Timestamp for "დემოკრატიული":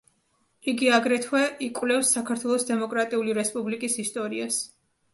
2.73-3.39